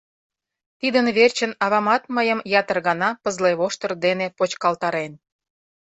Тидын 0.79 1.05
верчын 1.17 1.51
авамат 1.65 2.03
мыйым 2.15 2.39
ятыр 2.59 2.77
гана 2.87 3.09
пызле 3.23 3.51
воштыр 3.59 3.91
дене 4.05 4.27
почкалтарен. 4.37 5.13